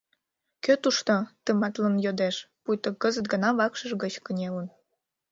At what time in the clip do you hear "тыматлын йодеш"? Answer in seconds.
1.43-2.35